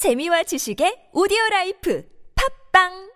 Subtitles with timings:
[0.00, 2.03] 재미와 지식의 오디오 라이프
[2.73, 3.11] 팝빵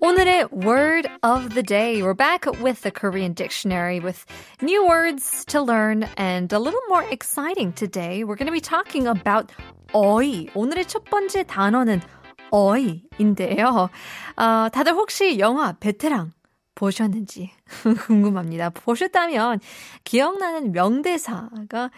[0.00, 2.02] 오늘의 word of the day.
[2.02, 4.24] We're back with the Korean dictionary with
[4.62, 8.24] new words to learn and a little more exciting today.
[8.24, 9.52] We're going to be talking about
[9.92, 10.48] 어이.
[10.54, 12.00] 오늘의 첫 번째 단어는
[12.50, 13.88] 어이인데요.
[14.36, 16.32] 어, 다들 혹시 영화 베테랑
[16.74, 17.50] 보셨는지
[18.06, 18.70] 궁금합니다.
[18.70, 19.60] 보셨다면
[20.04, 21.90] 기억나는 명대사가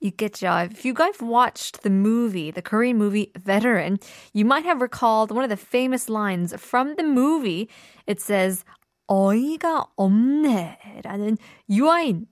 [0.00, 0.48] 있겠죠.
[0.48, 3.98] If you guys watched the movie, the Korean movie Veteran,
[4.34, 7.68] you might have recalled one of the famous lines from the movie.
[8.06, 8.64] It says,
[9.08, 11.36] 어이가 없네 라는
[11.70, 12.26] 유아인의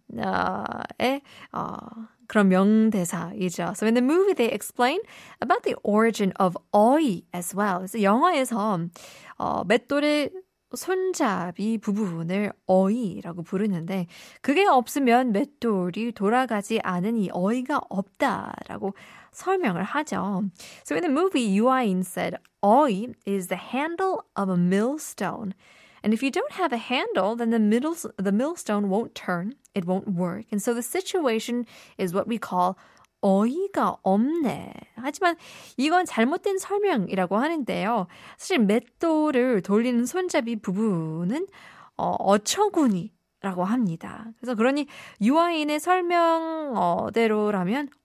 [1.52, 1.74] 어,
[2.27, 3.74] 그런 명대사이죠.
[3.74, 5.01] So in the movie they explain
[5.41, 7.78] about the origin of 어이 as well.
[7.78, 8.78] 그래서 영화에서
[9.38, 10.30] 어, 맷돌의
[10.74, 14.06] 손잡이 부분을 어이라고 부르는데
[14.41, 18.94] 그게 없으면 맷돌이 돌아가지 않은 이 어이가 없다라고
[19.33, 20.44] 설명을 하죠.
[20.84, 25.55] So in the movie, 유아인 said, 어이 is the handle of a millstone.
[26.05, 29.55] And if you don't have a handle, then the middle, the millstone won't turn.
[29.74, 30.44] It won't work.
[30.52, 31.64] And so the situation
[31.97, 32.77] is what we call
[33.24, 34.75] 어이가 없네.
[34.97, 35.36] 하지만
[35.78, 38.06] 이건 잘못된 설명이라고 하는데요.
[38.36, 41.47] 사실 맷돌을 돌리는 손잡이 부분은
[41.97, 43.14] 어, 어처구니
[43.45, 44.25] 라고 합니다.
[44.39, 44.87] 그래서 그러니
[45.20, 47.11] 유아인의 설명대로라면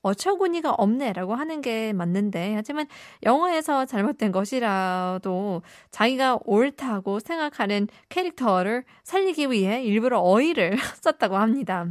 [0.02, 2.88] 어처구니가 없네라고 하는 게 맞는데 하지만
[3.24, 11.88] 영화에서 잘못된 것이라도 자기가 옳다고 생각하는 캐릭터를 살리기 위해 일부러 어이를 썼다고 합니다.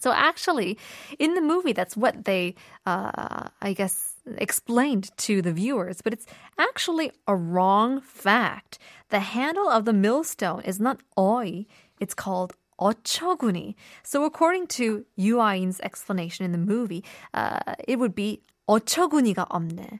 [0.00, 0.76] So actually,
[1.20, 6.26] in the movie, that's what they, uh, I guess, explained to the viewers, but it's
[6.58, 8.78] actually a wrong fact.
[9.08, 11.66] The handle of the millstone is not oi,
[11.99, 13.75] it's called 어처구니.
[14.03, 17.03] So according to 유아인's explanation in the movie,
[17.33, 19.99] uh, it would be 어처구니가 없네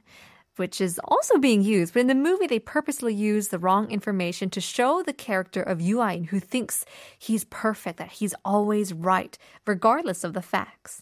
[0.56, 1.94] which is also being used.
[1.94, 5.78] But in the movie, they purposely use the wrong information to show the character of
[5.78, 6.84] Yuain, who thinks
[7.18, 9.36] he's perfect, that he's always right,
[9.66, 11.00] regardless of the facts.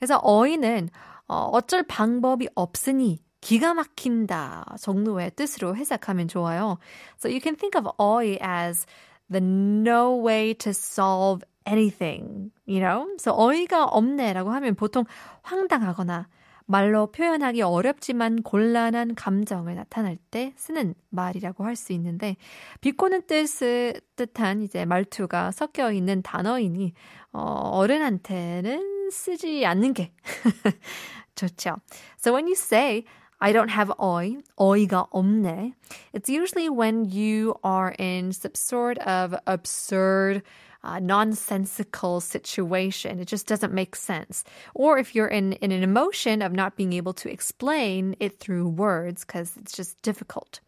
[0.00, 0.90] 그래서 어이는
[1.28, 6.78] 어, 어쩔 방법이 없으니 기가 막힌다 정도의 뜻으로 해석하면 좋아요.
[7.18, 8.86] So you can think of 어이 as
[9.31, 13.07] the no way to solve anything, you know?
[13.17, 15.05] So 어이가 없네라고 하면 보통
[15.43, 16.27] 황당하거나
[16.65, 22.37] 말로 표현하기 어렵지만 곤란한 감정을 나타낼 때 쓰는 말이라고 할 수 있는데
[22.79, 26.93] 비꼬는 뜻을 뜻한 이제 말투가 섞여 있는 단어이니
[27.33, 27.41] 어,
[27.73, 30.13] 어른한테는 쓰지 않는 게
[31.35, 31.75] 좋죠.
[32.17, 33.03] So when you say
[33.40, 35.74] I don't have oi, 어이가 없네.
[36.12, 40.42] It's usually when you are in some sort of absurd
[40.84, 43.18] uh, nonsensical situation.
[43.18, 44.44] It just doesn't make sense.
[44.74, 48.68] Or if you're in, in an emotion of not being able to explain it through
[48.68, 50.60] words because it's just difficult.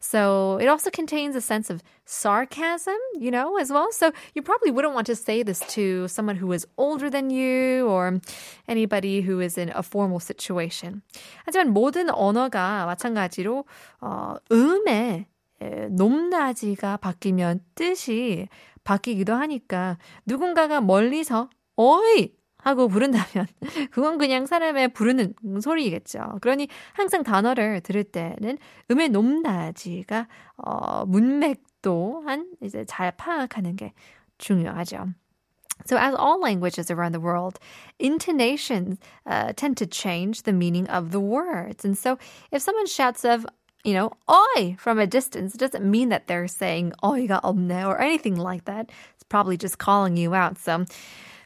[0.00, 3.90] So it also contains a sense of sarcasm, you know, as well.
[3.90, 7.88] So you probably wouldn't want to say this to someone who is older than you
[7.88, 8.20] or
[8.68, 11.00] anybody who is in a formal situation.
[11.46, 13.64] 하지만 모든 언어가 마찬가지로
[14.02, 15.24] 어, 음의
[15.88, 18.48] 높낮이가 바뀌면 뜻이
[18.89, 23.47] 바뀌기도 하니까 누군가가 멀리서 어이 하고 부른다면
[23.91, 26.39] 그건 그냥 사람의 부르는 소리겠죠.
[26.41, 28.57] 그러니 항상 단어를 들을 때는
[28.89, 33.93] 음의 높낮이가 어, 문맥도한 이제 잘 파악하는 게
[34.39, 35.13] 중요하죠.
[35.85, 37.57] So, as all languages around the world,
[37.99, 41.85] intonations uh, tend to change the meaning of the words.
[41.85, 42.17] And so,
[42.51, 43.45] if someone shouts of
[43.84, 45.54] you know, oi from a distance.
[45.54, 48.90] It doesn't mean that they're saying 어이가 없네 or anything like that.
[49.14, 50.58] It's probably just calling you out.
[50.58, 50.84] So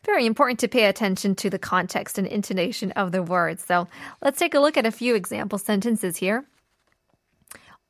[0.05, 3.65] very important to pay attention to the context and intonation of the words.
[3.65, 3.89] So
[4.22, 6.44] let's take a look at a few example sentences here.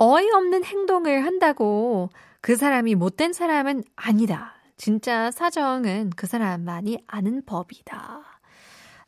[0.00, 4.54] 어이없는 행동을 한다고 그 사람이 못된 사람은 아니다.
[4.76, 8.22] 진짜 사정은 그 사람만이 아는 법이다.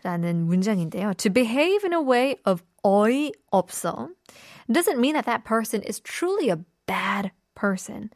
[0.02, 1.12] 라는 문장인데요.
[1.14, 4.08] To behave in a way of 어이없어
[4.70, 8.10] doesn't mean that that person is truly a bad person.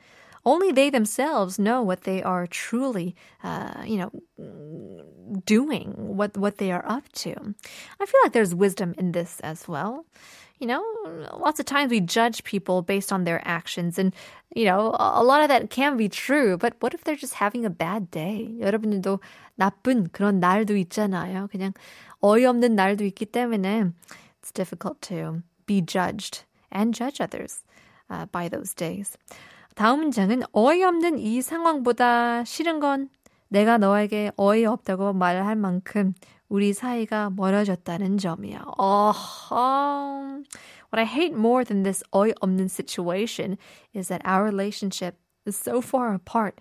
[0.44, 4.12] Only they themselves know what they are truly, uh, you know,
[5.46, 7.32] doing, what, what they are up to.
[7.32, 10.04] I feel like there's wisdom in this as well.
[10.58, 10.84] You know,
[11.36, 14.14] lots of times we judge people based on their actions and,
[14.54, 16.56] you know, a lot of that can be true.
[16.56, 18.54] But what if they're just having a bad day?
[18.60, 19.20] 여러분들도
[19.56, 21.48] 나쁜 그런 날도 있잖아요.
[21.50, 21.72] 그냥
[22.22, 23.92] 어이없는 날도 있기 때문에
[24.42, 27.62] it's difficult to be judged and judge others
[28.10, 29.16] uh, by those days.
[29.74, 33.08] 다음 문장은 어이없는 이 상황보다 싫은 건
[33.48, 36.14] 내가 너에게 어이없다고 말할 만큼
[36.48, 38.64] 우리 사이가 멀어졌다는 점이야.
[38.78, 39.14] Oh,
[39.50, 40.44] um,
[40.90, 43.58] what I hate more than this 어이없는 situation
[43.92, 46.60] is that our relationship is so far apart.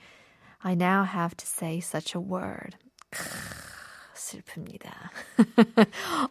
[0.63, 2.77] I now have to say such a word.
[4.28, 4.90] 슬픕니다.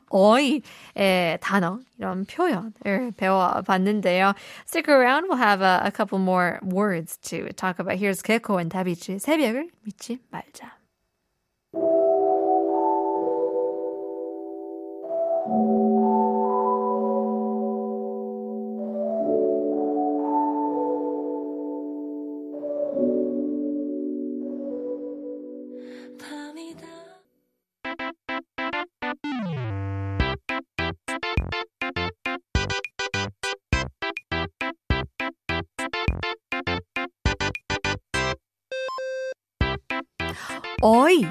[0.10, 4.34] 어이의 단어, 이런 표현을 배워봤는데요.
[4.68, 7.98] Stick around, we'll have a, a couple more words to talk about.
[7.98, 10.78] Here's Gecko and 다비치 새벽을 믿지 말자.
[40.82, 41.26] 어이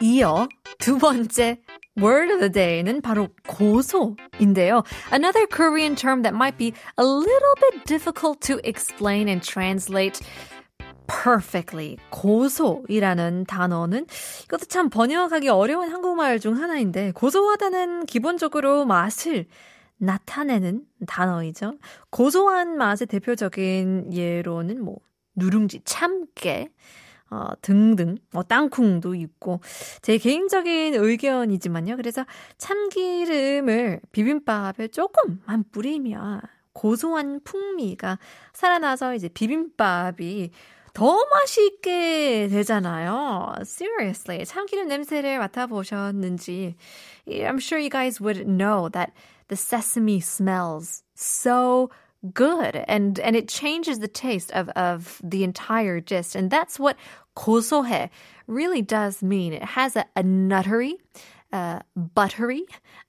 [0.00, 1.60] 이어 두 번째
[1.98, 4.84] word of the day는 바로 고소인데요.
[5.12, 10.24] Another Korean term that might be a little bit difficult to explain and translate
[11.08, 11.96] perfectly.
[12.10, 14.06] 고소이라는 단어는
[14.44, 19.46] 이것도 참 번역하기 어려운 한국말 중 하나인데 고소하다는 기본적으로 맛을
[19.98, 21.74] 나타내는 단어이죠.
[22.10, 24.98] 고소한 맛의 대표적인 예로는 뭐
[25.34, 26.68] 누룽지, 참깨,
[27.32, 29.60] 어, 등등, 뭐, 땅콩도 있고,
[30.02, 31.96] 제 개인적인 의견이지만요.
[31.96, 32.26] 그래서
[32.58, 36.42] 참기름을 비빔밥에 조금만 뿌리면
[36.74, 38.18] 고소한 풍미가
[38.52, 40.50] 살아나서 이제 비빔밥이
[40.92, 43.54] 더 맛있게 되잖아요.
[43.62, 44.44] Seriously.
[44.44, 46.76] 참기름 냄새를 맡아보셨는지.
[47.26, 49.12] I'm sure you guys would know that
[49.48, 51.88] the sesame smells so
[52.32, 56.96] good and and it changes the taste of of the entire dish and that's what
[57.36, 58.10] 고소해
[58.46, 59.52] really does mean.
[59.52, 60.94] It has a, a nuttery,
[61.52, 62.64] uh, buttery,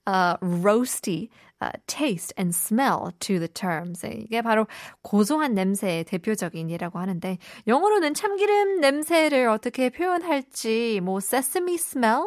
[0.06, 1.28] uh, roasty
[1.60, 4.04] uh, taste and smell to the terms.
[4.04, 4.66] 이게 바로
[5.02, 12.26] 고소한 냄새의 대표적인 예라고 하는데 영어로는 참기름 냄새를 어떻게 표현할지 뭐 sesame smell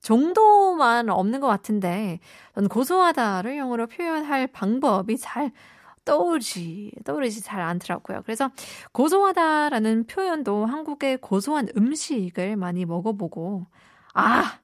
[0.00, 2.20] 정도만 없는 것 같은데
[2.54, 5.50] 전 고소하다를 영어로 표현할 방법이 잘
[6.04, 8.22] 떠오르지, 떠오르지 잘 않더라고요.
[8.24, 8.50] 그래서
[8.92, 13.66] 고소하다라는 표현도 한국의 고소한 음식을 많이 먹어보고,
[14.14, 14.58] 아,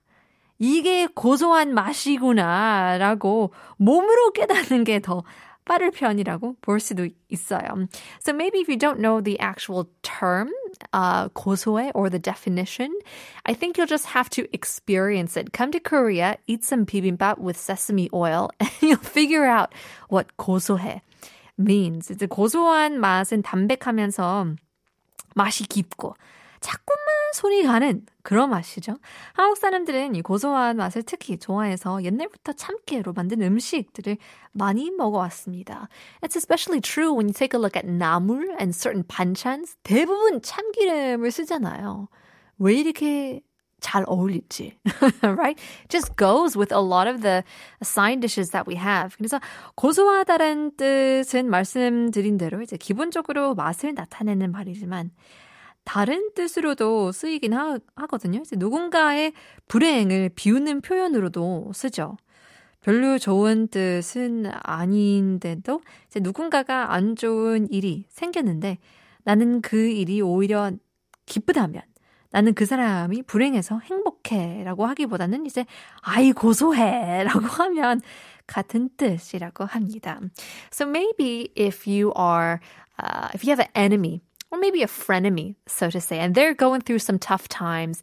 [0.59, 5.23] 이게 고소한 맛이구나, 라고 몸으로 깨닫는 게 더
[5.65, 7.87] 빠를 편이라고 볼 수도 있어요.
[8.19, 10.51] So maybe if you don't know the actual term,
[10.93, 12.91] uh, 고소해 or the definition,
[13.47, 15.53] I think you'll just have to experience it.
[15.53, 19.73] Come to Korea, eat some bibimbap with sesame oil, and you'll figure out
[20.09, 21.03] what 고소해
[21.61, 22.12] means.
[22.12, 24.55] 이제 고소한 맛은 담백하면서
[25.35, 26.15] 맛이 깊고
[26.61, 26.99] 자꾸만
[27.33, 28.99] 손이 가는 그런 맛이죠.
[29.33, 34.19] 한국 사람들은 이 고소한 맛을 특히 좋아해서 옛날부터 참깨로 만든 음식들을
[34.53, 35.89] 많이 먹어왔습니다.
[36.21, 39.77] It's especially true when you take a look at 나물 and certain 반찬s.
[39.83, 42.09] 대부분 참기름을 쓰잖아요.
[42.59, 43.41] 왜 이렇게
[43.81, 44.79] 잘 어울릴지,
[45.23, 45.59] right?
[45.88, 47.43] Just goes with a lot of the
[47.82, 49.17] side dishes that we have.
[49.17, 49.41] 그래서
[49.75, 55.11] 고소하다는 뜻은 말씀드린 대로 이제 기본적으로 맛을 나타내는 말이지만
[55.85, 58.40] 다른 뜻으로도 쓰이긴 하, 하거든요.
[58.40, 59.33] 이제 누군가의
[59.69, 62.16] 불행을 비우는 표현으로도 쓰죠.
[62.81, 68.78] 별로 좋은 뜻은 아닌데도 이제 누군가가 안 좋은 일이 생겼는데
[69.25, 70.73] 나는 그 일이 오히려
[71.26, 71.83] 기쁘다면
[72.32, 75.65] 나는 그 사람이 불행해서 행복해 라고 하기보다는 이제
[76.01, 78.01] 아이 고소해 라고 하면
[78.46, 80.20] 같은 뜻이라고 합니다.
[80.70, 82.60] So maybe if you are,
[83.01, 86.54] uh, if you have an enemy or maybe a frenemy, so to say, and they're
[86.54, 88.01] going through some tough times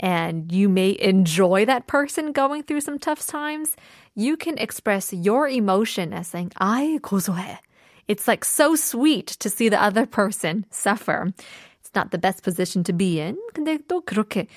[0.00, 3.76] and you may enjoy that person going through some tough times,
[4.14, 7.58] you can express your emotion as saying, 아이 고소해.
[8.08, 11.32] It's like so sweet to see the other person suffer.
[11.89, 13.37] It's not the best position to be in.
[13.53, 14.47] 근데 또 그렇게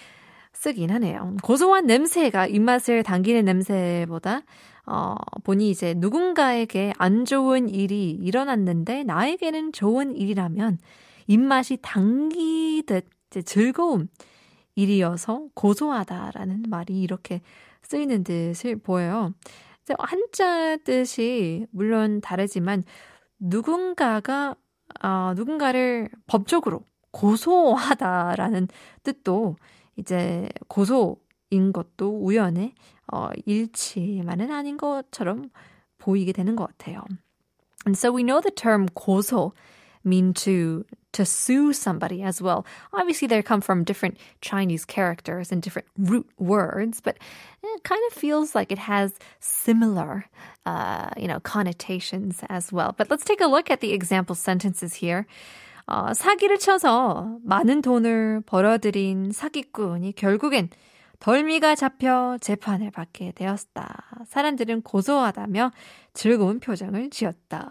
[0.52, 1.36] 쓰긴 하네요.
[1.42, 4.42] 고소한 냄새가 입맛을 당기는 냄새보다
[4.84, 10.78] 어, 보니 이제 누군가에게 안 좋은 일이 일어났는데 나에게는 좋은 일이라면
[11.26, 14.08] 입맛이 당기듯 이제 즐거움
[14.74, 17.40] 일이어서 고소하다라는 말이 이렇게
[17.82, 19.32] 쓰이는 뜻을 보여요.
[19.98, 22.84] 한자 뜻이 물론 다르지만
[23.38, 24.54] 누군가가
[25.02, 28.67] 어, 누군가를 법적으로 고소하다라는
[29.03, 29.55] 뜻도
[29.96, 32.74] 이제 고소인 것도 우연의
[33.12, 35.50] 어, 일치만은 아닌 것처럼
[35.98, 37.03] 보이게 되는 것 같아요.
[37.86, 39.53] And so we know the term 고소
[40.03, 42.65] mean to to sue somebody as well.
[42.93, 47.17] Obviously, they come from different Chinese characters and different root words, but
[47.63, 50.25] it kind of feels like it has similar,
[50.65, 52.93] uh, you know, connotations as well.
[52.96, 55.25] But let's take a look at the example sentences here.
[55.86, 60.70] 어, 사기를 쳐서 많은 돈을 벌어들인 사기꾼이 결국엔
[61.22, 64.24] 덜미가 잡혀 재판을 받게 되었다.
[64.26, 65.70] 사람들은 고소하다며
[66.14, 67.70] 즐거운 표정을 지었다.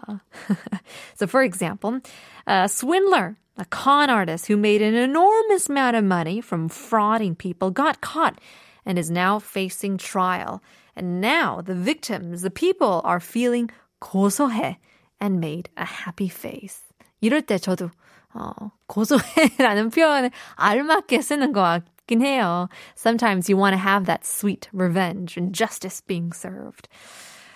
[1.14, 2.00] so for example,
[2.46, 7.70] a swindler, a con artist who made an enormous amount of money from frauding people
[7.70, 8.40] got caught
[8.86, 10.62] and is now facing trial.
[10.96, 13.68] And now the victims, the people are feeling
[14.00, 14.76] 고소해
[15.20, 16.80] and made a happy face.
[17.22, 17.88] 이럴 때 저도
[18.34, 18.50] 어,
[18.86, 22.68] 고소해라는 표현을 알맞게 쓰는 것 같긴 해요.
[22.96, 26.88] Sometimes you want to have that sweet revenge and justice being served.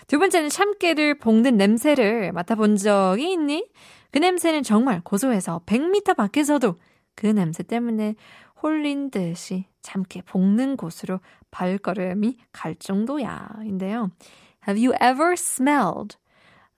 [0.07, 3.67] 두 번째는 참깨를 볶는 냄새를 맡아본 적이 있니?
[4.13, 6.79] 그 냄새는 정말 고소해서 100m 밖에서도
[7.17, 8.15] 그 냄새 때문에
[8.63, 11.21] 홀린 듯이 참깨 볶는 곳으로
[11.51, 13.49] 발걸음이 갈 정도야.
[13.65, 14.11] 인데요.
[14.69, 16.17] Have you ever smelled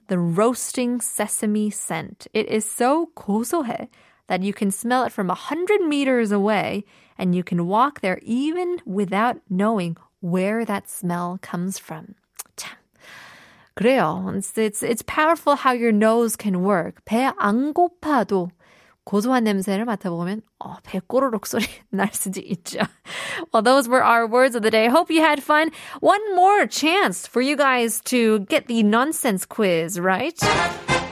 [0.08, 2.28] the roasting sesame scent?
[2.34, 3.88] It is so 고소해
[4.28, 6.86] that you can smell it from a hundred meters away
[7.18, 12.16] and you can walk there even without knowing where that smell comes from.
[12.58, 12.78] 참.
[13.76, 14.36] 그래요.
[14.38, 17.04] It's, it's, it's powerful how your nose can work.
[17.06, 18.52] 배 안 고파도
[19.09, 22.81] 고소한 냄새를 맡아보면 어, 배 꼬르륵 소리 날 수도 있죠.
[23.55, 24.87] Well, those were our words of the day.
[24.91, 25.71] Hope you had fun.
[26.03, 30.37] One more chance for you guys to get the nonsense quiz, right?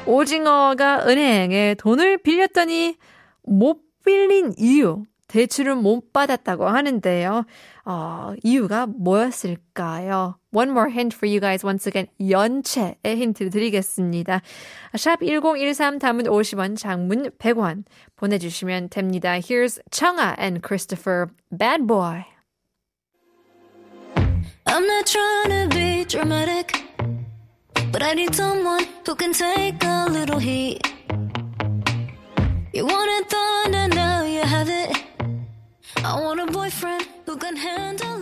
[0.04, 2.98] 오징어가 은행에 돈을 빌렸더니
[3.44, 7.46] 못 빌린 이유, 대출을 못 받았다고 하는데요.
[7.86, 10.36] 어, 이유가 뭐였을까요?
[10.55, 11.63] One more hint for you guys.
[11.63, 14.41] Once again, 연체의 힌트 드리겠습니다.
[14.95, 17.83] 샵 1013 담은 50원, 장문 100원
[18.15, 19.39] 보내주시면 됩니다.
[19.39, 22.25] Here's 청아 and Christopher, Bad Boy.
[24.67, 26.83] I'm not trying to be dramatic,
[27.91, 30.81] but I need someone who can take a little heat.
[32.73, 34.97] You wanted thunder, now you have it.
[36.03, 38.21] I want a boyfriend who can handle